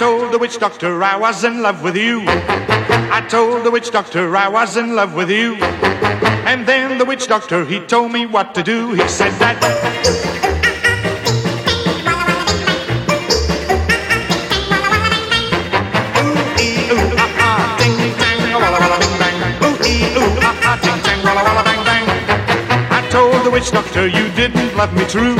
[0.00, 2.24] Told the witch doctor I was in love with you.
[2.26, 5.56] I told the witch doctor I was in love with you.
[6.48, 8.94] And then the witch doctor, he told me what to do.
[8.94, 9.58] He said that.
[21.62, 21.69] I
[23.40, 25.34] told the witch doctor you didn't love me true.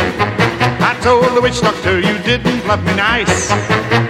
[0.80, 3.50] I told the witch doctor you didn't love me nice.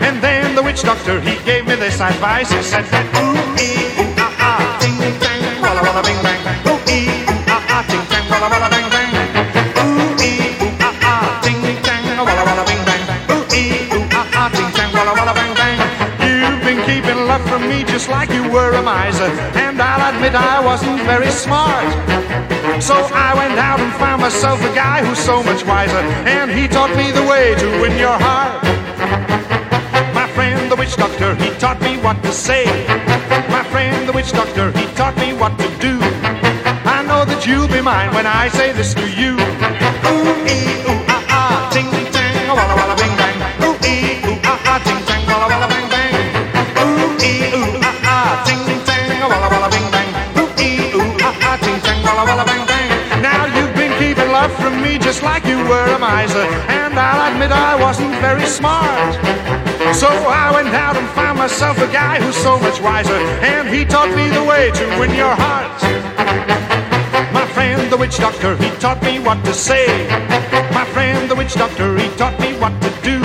[0.06, 2.52] And then the witch doctor he gave me this advice.
[2.52, 6.38] He said that ooh ee ooh ah ah ting tang walla walla bing bang.
[6.70, 9.10] Ooh ee ooh ah ah ting tang walla walla bang bang.
[9.82, 10.54] Ooh ee
[10.86, 13.02] ah ah ting tang walla walla bing bang.
[13.34, 15.78] Ooh ee ah ah ting tang walla walla bang bang.
[16.22, 17.69] You've been keeping love from me
[18.00, 19.28] just like you were a miser,
[19.60, 21.84] and I'll admit I wasn't very smart.
[22.80, 26.66] So I went out and found myself a guy who's so much wiser, and he
[26.66, 28.64] taught me the way to win your heart.
[30.14, 32.64] My friend, the witch doctor, he taught me what to say.
[33.50, 36.00] My friend, the witch doctor, he taught me what to do.
[36.96, 39.32] I know that you'll be mine when I say this to you.
[40.08, 42.99] Ooh, ee, ooh, ah, ah, ting, tang, walla, walla,
[55.10, 59.10] just like you were a miser, and I'll admit I wasn't very smart.
[59.92, 63.84] So I went out and found myself a guy who's so much wiser, and he
[63.84, 65.82] taught me the way to win your heart.
[67.34, 69.86] My friend, the witch doctor, he taught me what to say.
[70.78, 73.18] My friend, the witch doctor, he taught me what to do.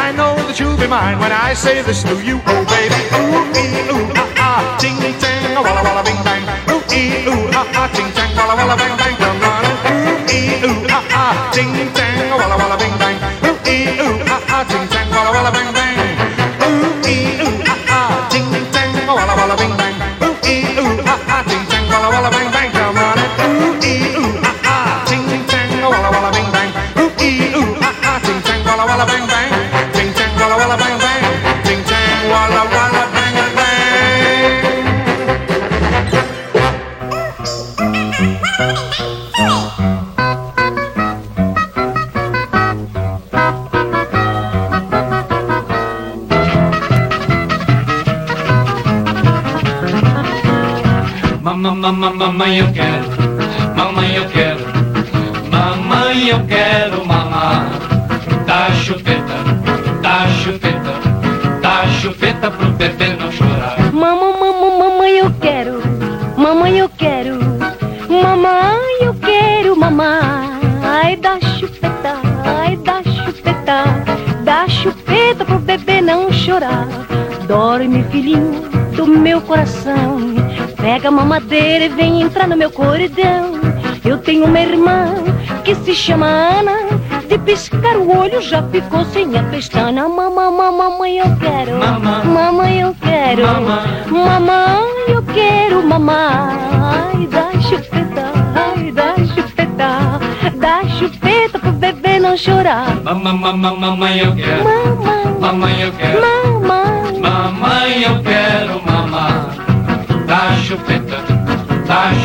[0.00, 3.00] I know that you'll be mine when I say this to you, oh baby.
[3.20, 6.44] Ooh, ee, ooh, ah, ah, ting, tang, walla, walla, bing, bang.
[6.72, 9.45] Ooh, ee, ooh, ah, ah, ting, tang, walla, walla, bang, bang.
[11.58, 11.85] Ah,
[52.26, 53.08] mamãe, eu quero.
[53.76, 54.60] Mamãe, eu quero.
[55.48, 57.70] Mamãe, eu quero mamar.
[58.44, 59.34] Dá chupeta,
[60.02, 60.92] dá chupeta,
[61.62, 63.76] dá chupeta pro bebê não chorar.
[63.92, 65.82] Mamãe, mamãe, mamãe, eu quero.
[66.36, 67.38] Mamãe, eu quero.
[68.08, 70.58] Mamãe, eu quero mamar.
[70.82, 73.84] Ai, dá chupeta, ai, dá chupeta.
[74.42, 76.88] Dá chupeta pro bebê não chorar.
[77.46, 78.62] Dorme, filhinho
[78.96, 80.35] do meu coração.
[80.86, 83.54] Pega a mamadeira e vem entrar no meu corredão.
[84.04, 85.16] Eu tenho uma irmã
[85.64, 86.76] que se chama Ana.
[87.28, 90.08] De piscar o olho já ficou sem a pestana.
[90.08, 91.72] Mamãe, mamãe, eu quero.
[91.80, 92.24] Mamãe.
[92.24, 93.42] Mamãe, eu quero.
[93.42, 94.04] Mamãe.
[94.12, 96.54] Mamãe, eu quero mamar.
[96.80, 100.20] Ai, dá chupeta, ai, dá chupeta.
[100.56, 102.94] Dá chupeta pro bebê não chorar.
[103.02, 104.62] Mamãe, mamãe, eu quero.
[104.62, 106.20] Mamãe, Mamãe, eu quero.
[106.20, 106.45] mamãe.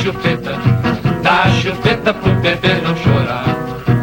[0.02, 0.58] Chupeta,
[1.22, 3.46] dá chupeta pro bebê não chorar.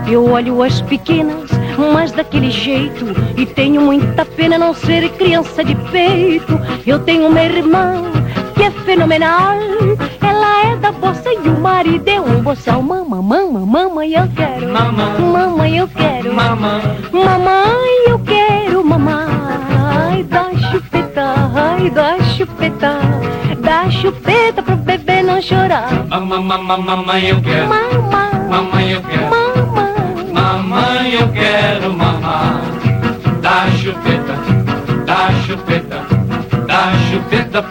[0.06, 1.50] Eu olho as pequenas,
[1.92, 3.04] mas daquele jeito.
[3.36, 6.58] E tenho muita pena não ser criança de peito.
[6.86, 8.04] Eu tenho uma irmã
[8.54, 9.58] que é fenomenal.
[10.20, 12.80] Ela é da bossa e o marido é um boçal.
[12.80, 14.68] Mamãe, mamãe, mamãe, eu quero.
[14.68, 15.20] Mamãe.
[15.20, 16.32] mamãe, eu quero.
[16.32, 18.27] Mamãe, Mamãe, eu quero
[26.42, 27.68] mamãe, eu quero.
[28.48, 30.32] Mamãe, eu quero.
[30.32, 31.14] mamãe.
[31.14, 32.60] Eu quero mamar.
[33.40, 34.34] Dá chupeta,
[35.06, 36.06] dá chupeta,
[36.66, 37.62] dá chupeta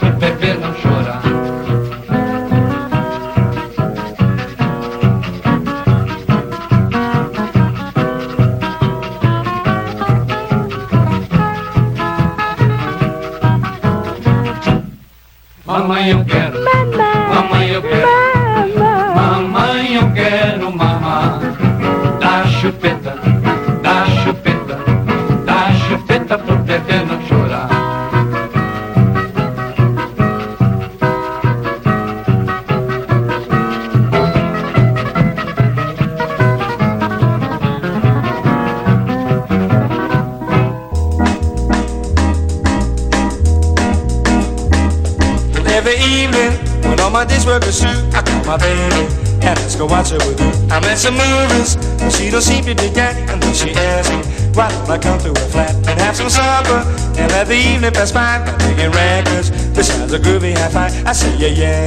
[52.75, 53.15] to that.
[53.29, 54.19] And then she asks me,
[54.53, 56.83] why don't I come to her flat and have some supper
[57.19, 58.39] and let the evening pass by?
[58.43, 60.91] by Making records, besides a groovy high five.
[61.05, 61.85] I say, yeah, yeah.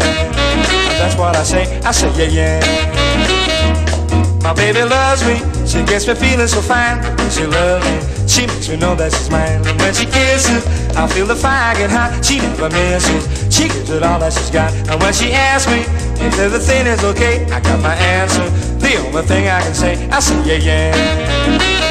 [0.98, 4.40] That's what I say, I say, yeah, yeah.
[4.42, 6.98] My baby loves me, she gets me feeling so fine.
[7.30, 8.26] She loves me.
[8.26, 9.62] She makes me know that she's mine.
[9.66, 12.24] And when she kisses, I feel the fire get hot.
[12.24, 13.26] She never misses.
[13.54, 14.72] She gives it all that she's got.
[14.88, 15.80] And when she asks me
[16.24, 18.69] if everything is okay, I got my answer.
[18.90, 20.90] The only thing I can say, I say yeah yeah.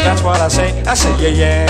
[0.03, 0.83] That's what I say.
[0.83, 1.63] I say yeah yeah.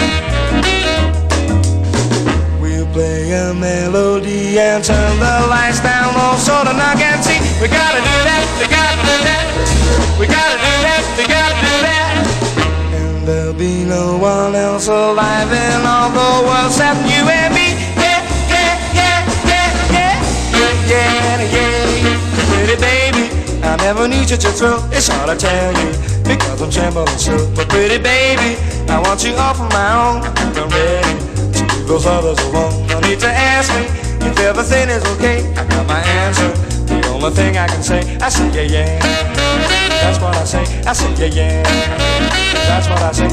[2.59, 7.38] We'll play a melody and turn the lights down low so the knock and see.
[7.62, 8.41] We gotta do that.
[8.57, 9.45] We gotta do that.
[10.17, 11.01] We gotta do that.
[11.13, 12.25] We gotta do that.
[12.98, 17.77] And there'll be no one else alive in all the world except you and me.
[18.01, 21.88] Yeah, yeah, yeah, yeah, yeah, yeah, yeah.
[23.89, 24.86] Never knew such a thrill.
[24.93, 25.89] It's hard to tell you
[26.22, 27.34] because I'm trembling so.
[27.55, 28.53] But pretty baby,
[28.86, 30.22] I want you all for my own.
[30.22, 31.17] I'm ready
[31.58, 32.86] to leave those others alone.
[32.86, 33.89] No need to ask me
[34.29, 35.41] if everything is okay.
[35.58, 36.53] I got my answer.
[36.86, 38.99] The only thing I can say, I say yeah, yeah.
[40.06, 40.62] That's what I say.
[40.86, 41.63] I say yeah, yeah
[42.69, 43.32] that's what I say.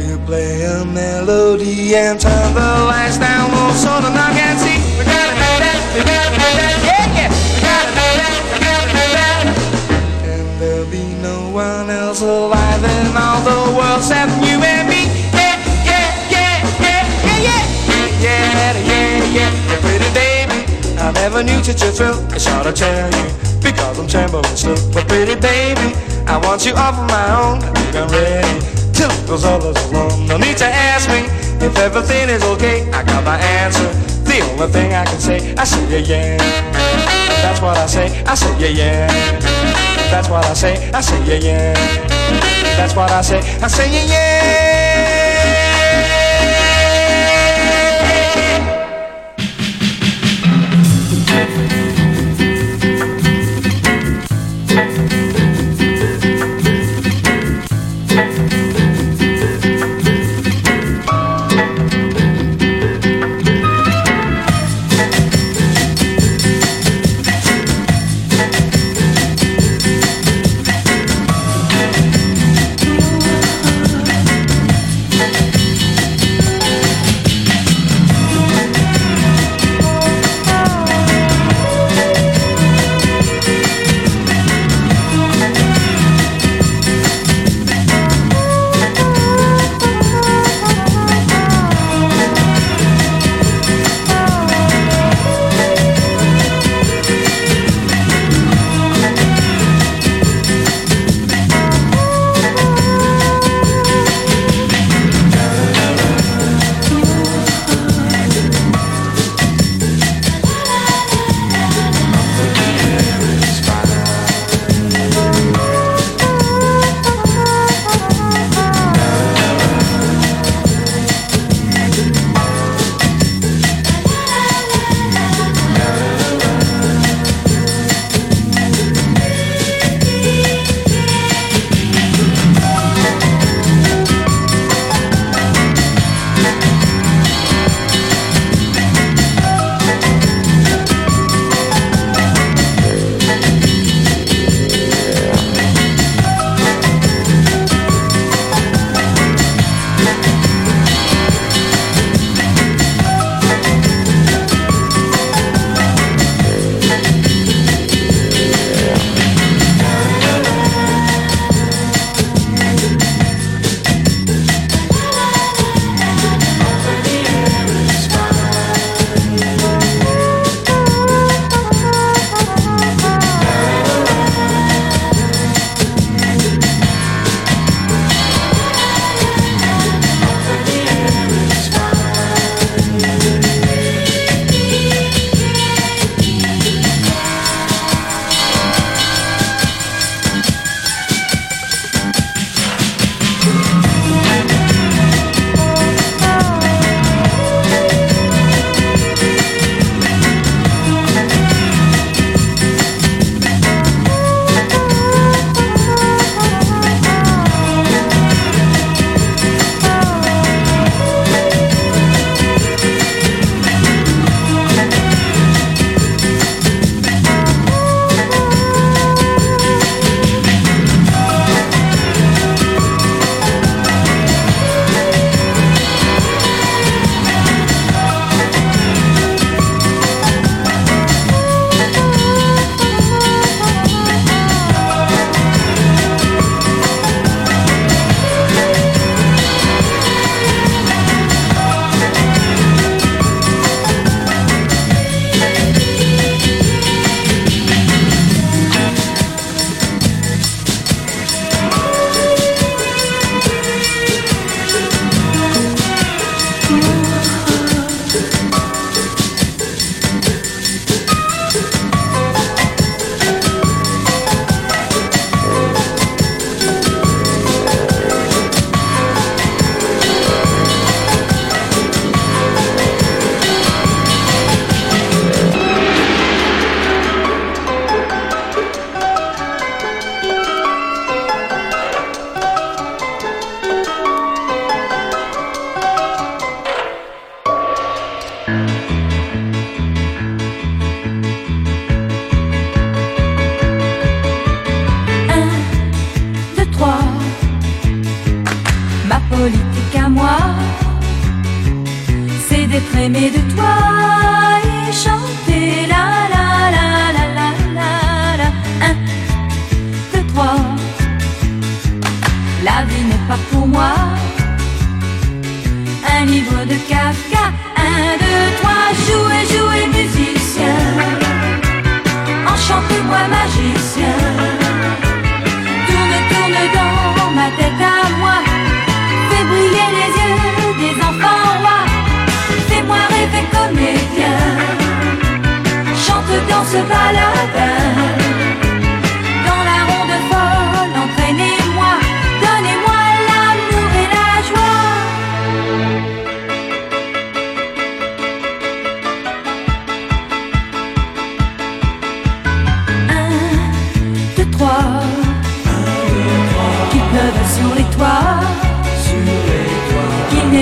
[0.00, 4.80] We'll play a melody and turn the lights down low so the knock can see.
[4.96, 7.41] We gotta do that, we gotta do that, yeah, yeah.
[12.22, 15.10] Alive in all the world except you and me.
[15.34, 17.02] Yeah, yeah, yeah, yeah,
[17.42, 17.62] yeah,
[18.20, 19.80] yeah, yeah, yeah, yeah.
[19.80, 20.64] Pretty baby,
[20.98, 22.18] I never knew such a thrill.
[22.32, 23.26] It's hard to tell you
[23.62, 24.78] because I'm trembling still.
[24.92, 25.94] But pretty baby.
[26.26, 27.58] I want you all for my own.
[27.62, 28.60] I think I'm ready
[28.94, 30.26] to leave those others alone.
[30.26, 31.26] No need to ask me
[31.66, 32.88] if everything is okay.
[32.92, 33.90] I got my answer.
[34.24, 36.36] The only thing I can say, I say yeah yeah.
[37.42, 38.22] That's what I say.
[38.24, 39.61] I say yeah yeah.
[40.12, 40.90] That's what I say.
[40.92, 41.74] I say yeah yeah.
[42.76, 43.38] That's what I say.
[43.62, 44.92] I say yeah yeah.
[51.34, 51.81] あ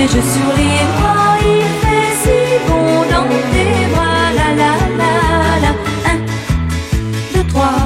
[0.01, 4.27] neiges sur les bois, il fait si bon dans tes bras.
[4.39, 5.13] La la la
[5.65, 5.73] la,
[6.11, 6.19] un,
[7.35, 7.81] deux, trois,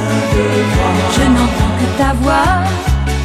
[0.00, 0.92] un, deux, trois.
[1.16, 2.52] Je n'entends que ta voix,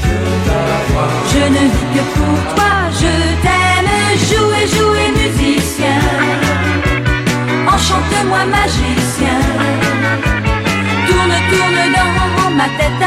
[0.05, 1.11] que ta voix.
[1.31, 3.93] Je ne vis que pour toi, je t'aime.
[4.29, 5.99] Jouer, jouer, musicien.
[7.73, 9.39] Enchante-moi, magicien.
[11.07, 13.00] Tourne, tourne dans ma tête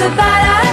[0.00, 0.67] about us.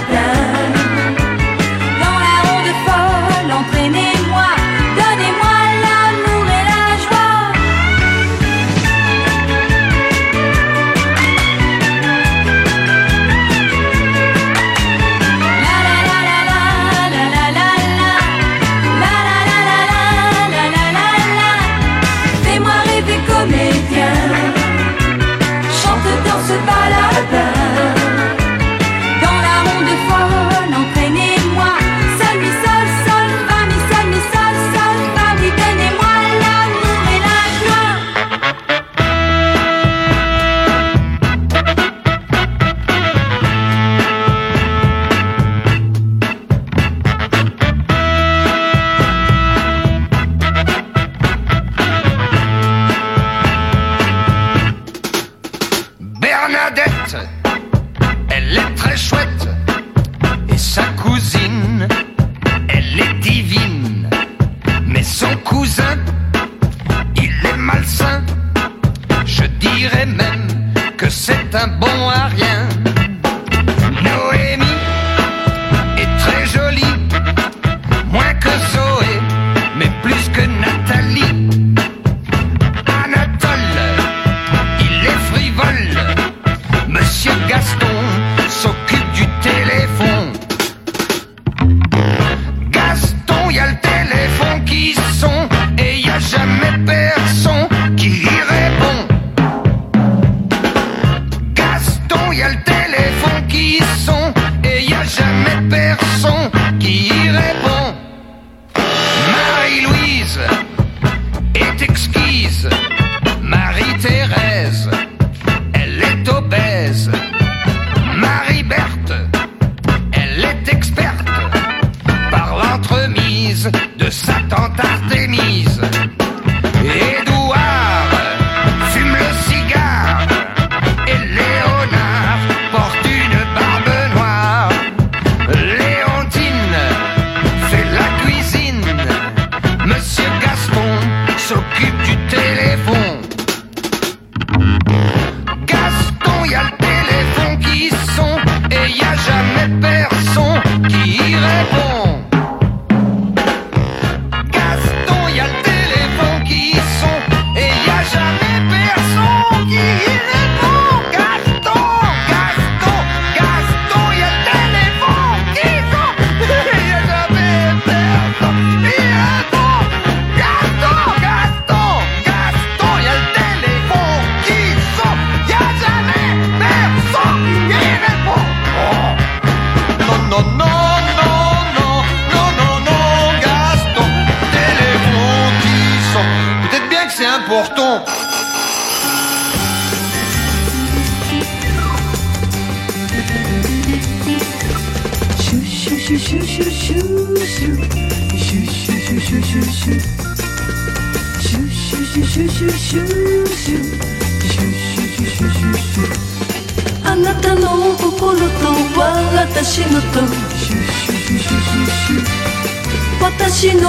[88.48, 89.95] S'occupe du téléphone.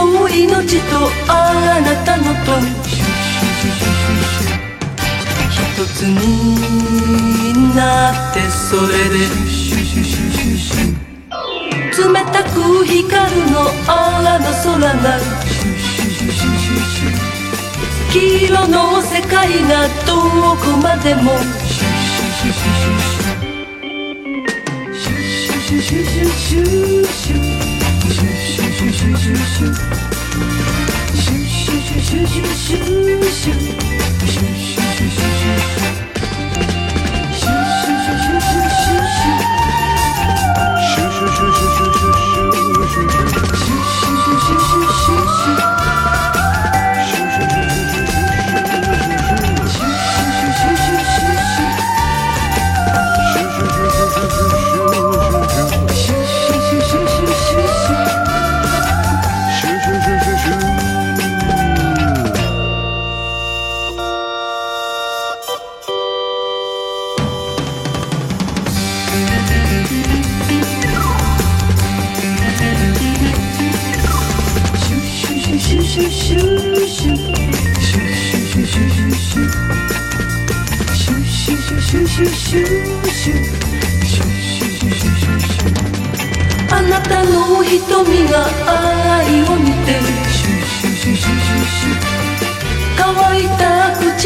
[0.05, 2.51] の命とあなたのと。
[5.49, 9.17] 一つになってそれで。
[11.97, 13.55] 冷たく光るの
[13.87, 15.19] あの空が
[18.11, 20.11] 黄色の世界が遠
[20.57, 21.31] くまでも。
[21.67, 22.53] シュ
[25.53, 27.76] シュシュシュシュシュ
[29.27, 29.73] 咻咻
[30.87, 31.05] 咻
[31.99, 32.77] 咻咻咻
[33.35, 33.51] 咻
[34.55, 34.86] 咻
[87.79, 91.95] 瞳が愛を見てシュシュシュシュシュシュ
[92.97, 93.05] 乾
[93.39, 94.25] いた唇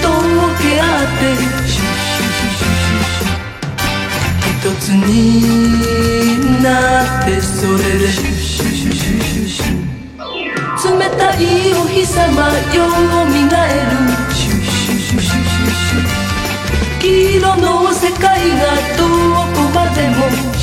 [0.00, 0.06] と
[0.62, 1.34] け合って
[1.66, 3.38] シュシュシュシュシュシュ
[4.48, 5.02] 一つに
[6.62, 6.66] な
[7.22, 9.78] ってそれでシュシュシュシュシュシュ
[10.98, 12.22] 冷たいお日様
[12.74, 12.86] よ
[13.26, 13.98] みがえる
[14.32, 15.98] シュシュシュシュシュシュ
[17.00, 18.64] 黄色の世界が
[18.96, 19.02] ど
[19.54, 20.57] こまでも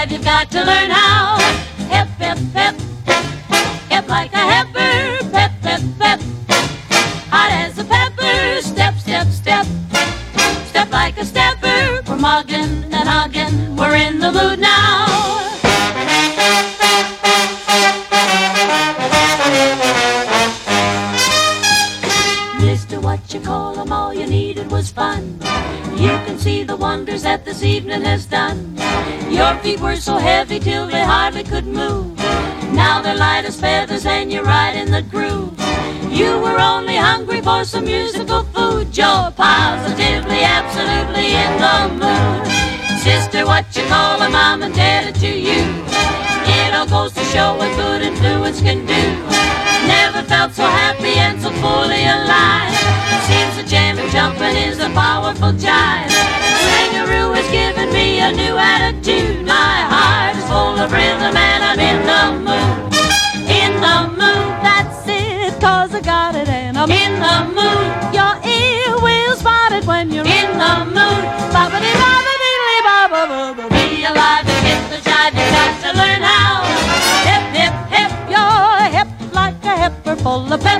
[0.00, 0.12] jive.
[0.12, 1.38] You've got to learn how.
[1.88, 2.74] Hip, hip, hip.
[3.90, 5.30] Hip like a heifer.
[5.30, 6.20] Pep, pep, pep.
[7.30, 8.62] Hot as a pepper.
[8.62, 9.66] Step, step, step.
[10.66, 12.02] Step like a stepper.
[12.06, 13.76] We're mugging and hugging.
[13.76, 15.06] We're in the mood now.
[22.60, 25.38] Mister, what you call 'em, all you needed was fun.
[25.96, 28.69] You can see the wonders that this evening has done.
[29.62, 32.16] Feet were so heavy till they hardly could move.
[32.72, 35.52] Now they're light as feathers and you're right in the groove.
[36.10, 38.96] You were only hungry for some musical food.
[38.96, 43.00] You're positively, absolutely in the mood.
[43.00, 45.62] Sister, what you call 'em, I'm indebted to you.
[46.46, 49.04] It all goes to show what good influence can do.
[49.86, 52.72] Never felt so happy and so fully alive.
[53.28, 56.10] Seems the jamming jumping is a powerful jive.
[56.62, 58.89] Swingaroo has given me a new attitude.
[60.90, 62.70] Rhythm and I'm in the mood.
[63.46, 67.88] In the mood, that's it, cause I got it and I'm in the mood.
[68.18, 71.24] Your ear will spot it when you're in the mood.
[71.54, 72.54] Bobbity bobbity
[72.86, 73.68] bobba.
[73.70, 76.66] Be alive and get the jive, you got to learn how.
[77.28, 80.79] Hip hip hip, you're hip like a heifer full of pep.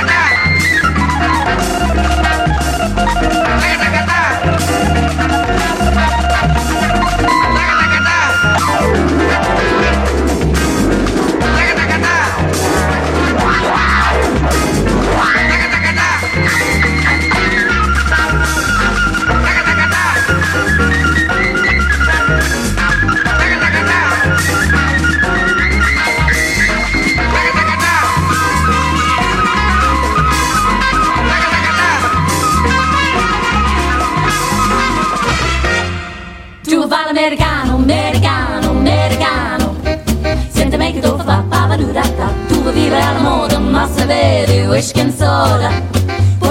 [44.81, 45.69] whisky soda.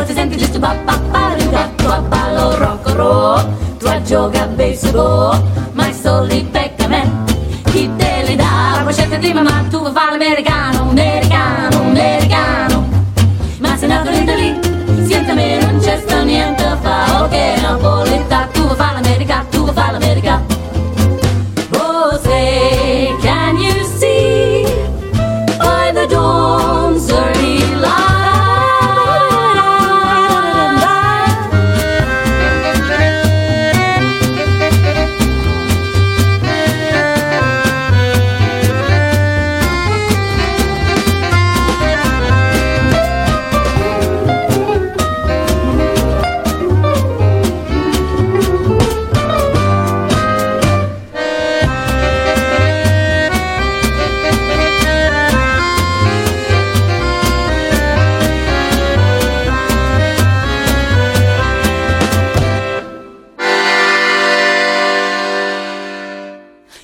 [0.06, 3.42] Ti senti giusto pa pa paruta Tu a ballo rock and roll.
[3.78, 5.59] Tu a gioca baseball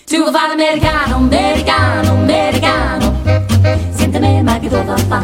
[0.08, 3.12] Tu vuoi fare americano, americano
[3.90, 4.96] Sentimi ma che tu fa?
[4.96, 5.20] Fa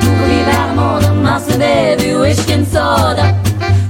[0.00, 3.34] Tu vuoi vivere alla moda ma se bevi whisky and soda.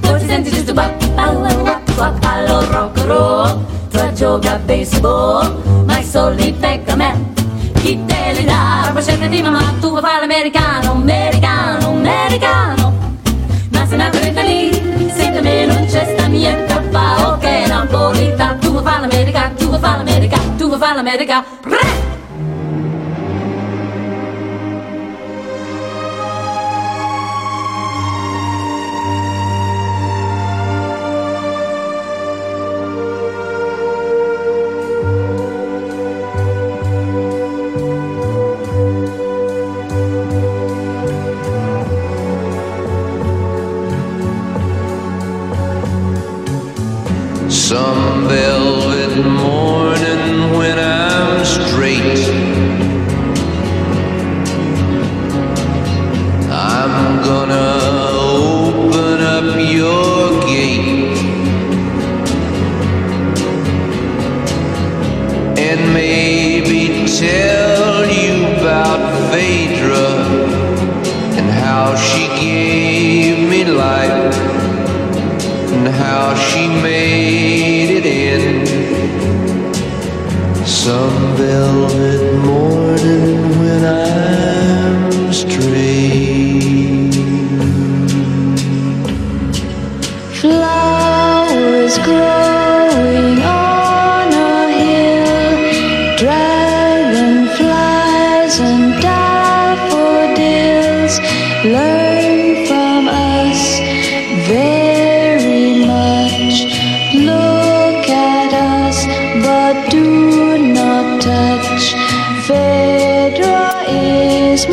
[0.00, 3.64] Poi ti senti giusto ba ballo rock roll.
[3.90, 7.32] Tu gioca a baseball Ma i soldi pecca me.
[7.80, 8.90] Chi te li dà?
[8.92, 12.92] Poi scelta di mamma Tu vuoi fare l'americano, americano, americano
[13.70, 18.61] Ma se nato in lì Sentimi non c'è sta niente a fa Ok Napolita
[20.91, 22.11] l'America Tu vuoi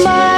[0.03, 0.28] my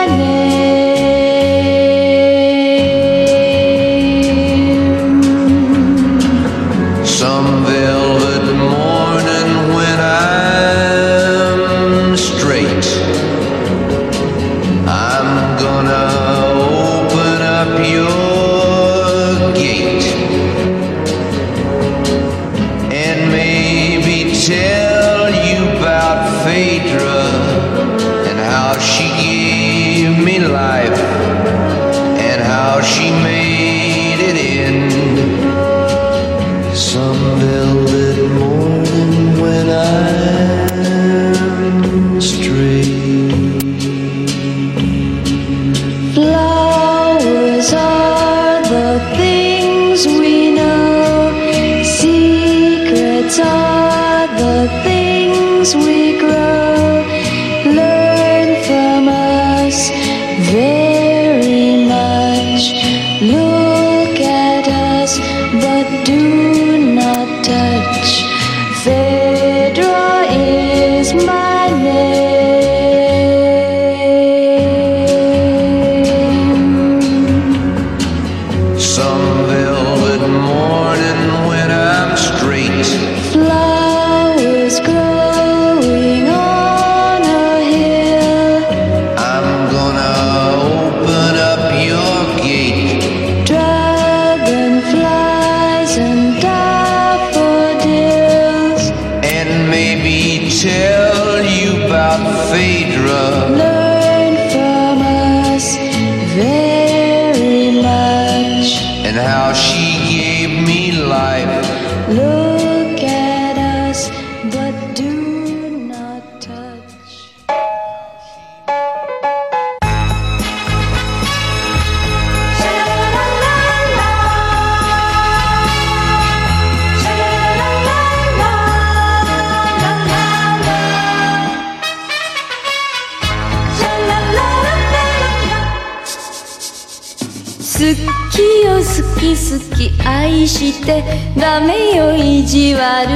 [139.21, 141.03] き好き愛して
[141.37, 143.07] ダメよ意地悪。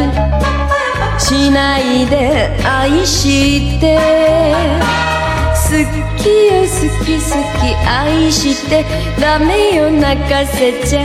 [1.19, 3.97] しないで愛して。
[5.55, 5.71] 好
[6.21, 6.69] きよ好
[7.03, 7.25] き好
[7.59, 8.85] き愛して
[9.19, 11.01] ダメよ泣かせちゃ。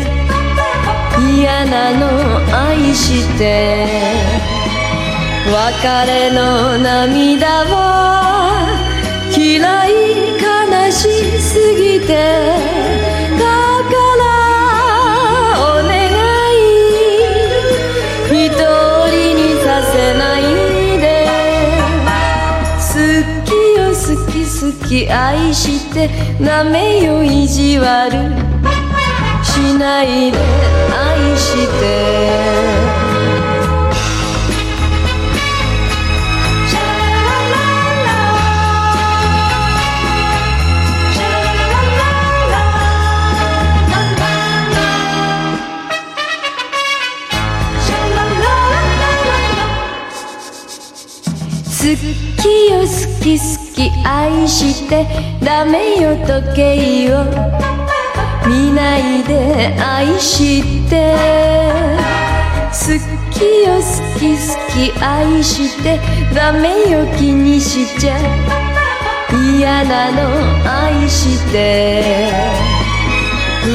[1.35, 2.07] 嫌なの
[2.55, 3.87] 愛して。
[5.47, 8.69] 別れの涙は
[9.35, 9.91] 嫌い
[10.39, 13.10] 悲しすぎて。
[24.91, 26.11] き愛して
[26.45, 28.11] ダメよ意地悪。
[29.45, 30.39] しないで
[30.93, 32.61] 愛して。
[51.81, 51.87] 好
[52.43, 52.87] きよ好
[53.23, 55.07] き好き愛して
[55.43, 57.25] ダメよ時計を。
[58.47, 61.15] 見ないで愛して。
[62.71, 62.77] 好
[63.33, 63.83] きよ好
[64.19, 65.99] き好き愛して
[66.35, 68.19] ダメよ気にしちゃ。
[69.31, 70.21] 嫌なの
[70.71, 72.29] 愛して。
[73.65, 73.69] 二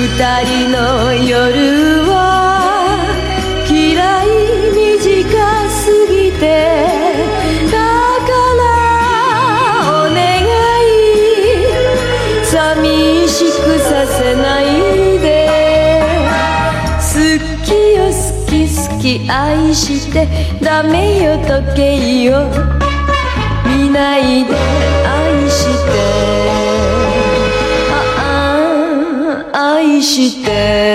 [0.43, 2.13] 人の夜は
[3.67, 4.27] 嫌い
[4.75, 6.74] 短すぎて。
[19.27, 20.27] 愛して
[20.61, 22.49] ダメよ時計を
[23.65, 24.55] 見ないで
[25.05, 25.99] 愛して
[27.91, 30.94] ああ愛して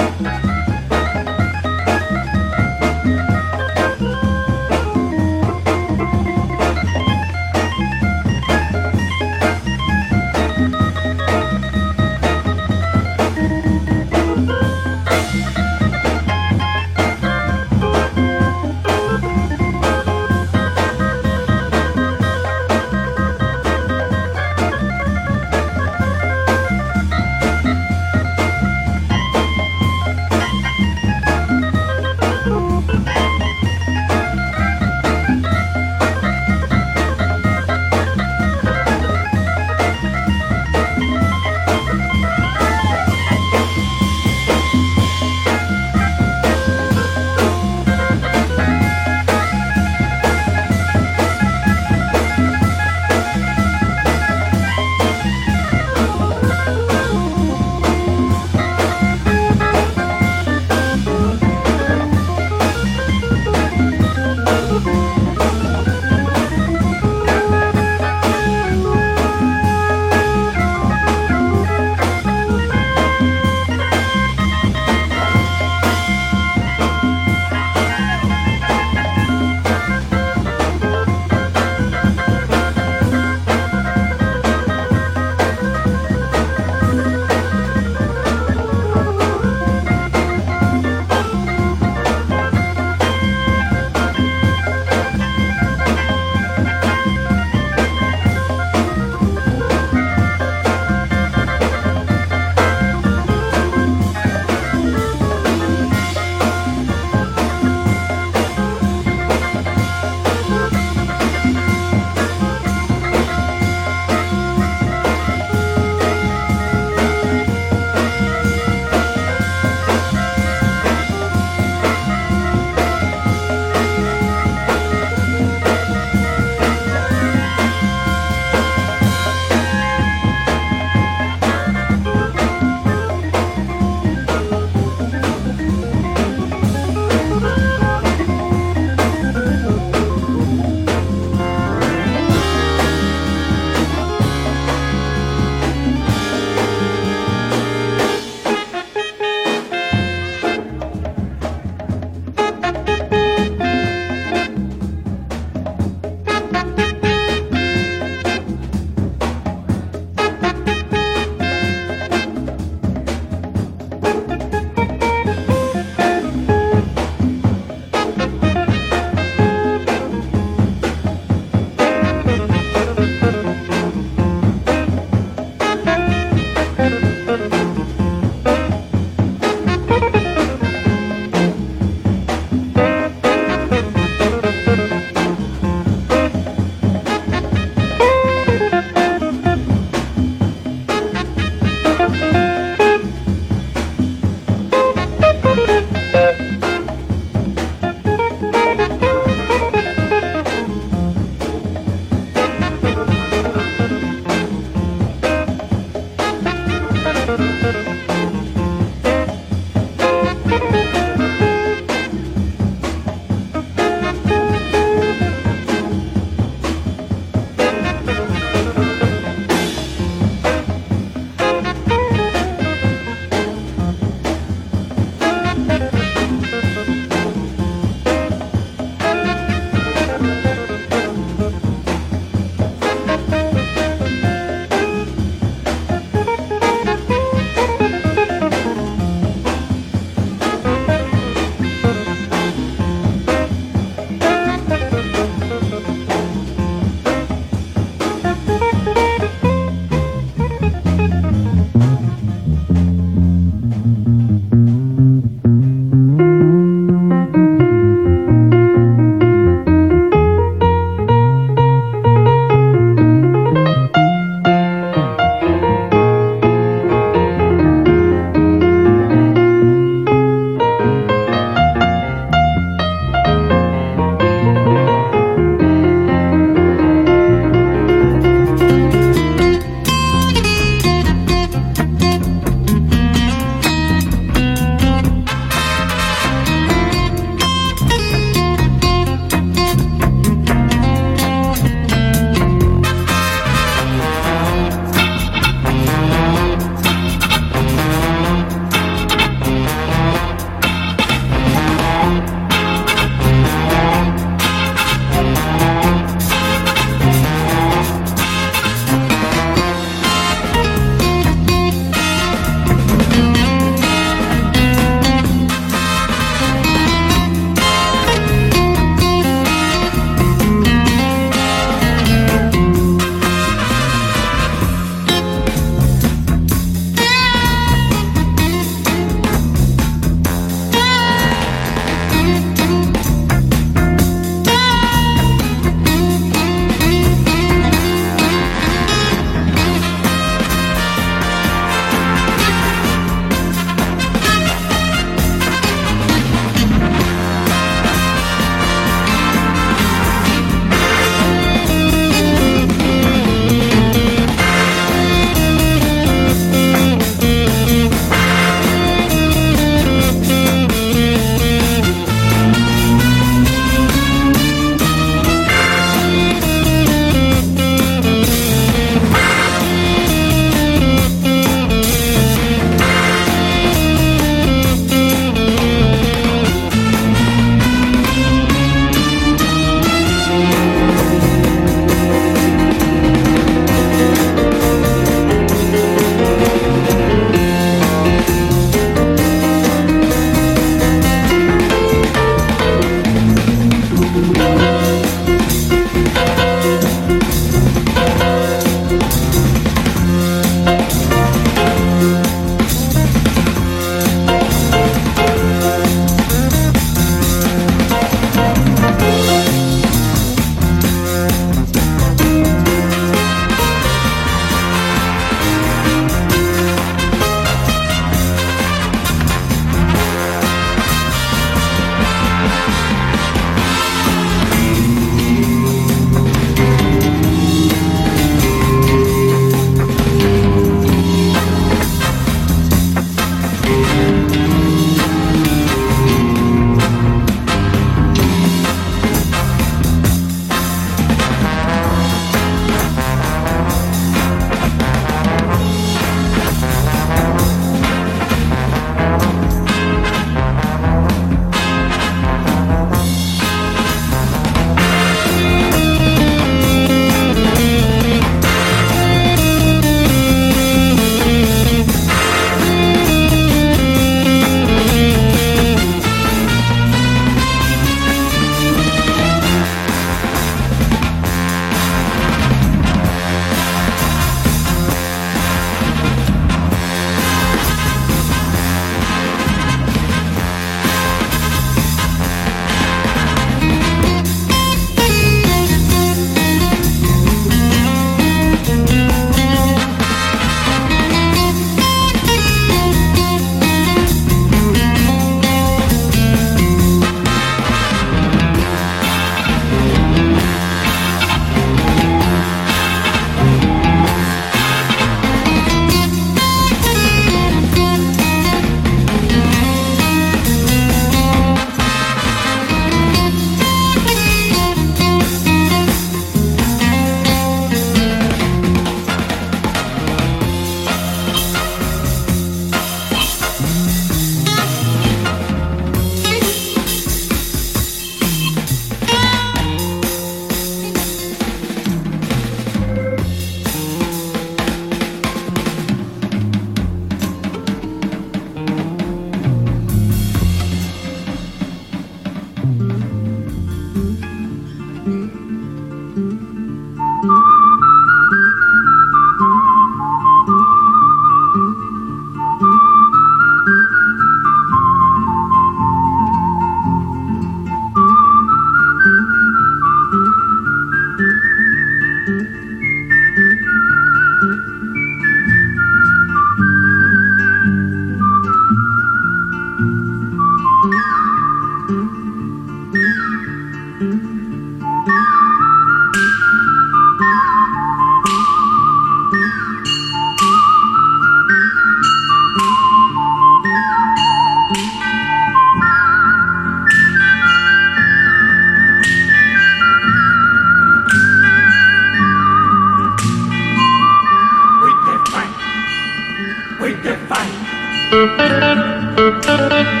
[598.11, 600.00] Thank you.